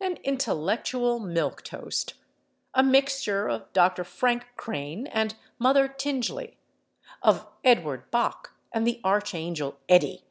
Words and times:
An 0.00 0.14
intellectual 0.24 1.18
milk 1.18 1.62
toast! 1.62 2.14
A 2.72 2.82
mixture 2.82 3.46
of 3.46 3.70
Dr. 3.74 4.04
Frank 4.04 4.46
Crane 4.56 5.06
and 5.06 5.34
Mother 5.58 5.86
Tingley, 5.86 6.56
of 7.22 7.46
Edward 7.62 8.10
Bok 8.10 8.54
and 8.72 8.86
the 8.86 9.02
Archangel 9.04 9.78
Eddy!... 9.86 10.24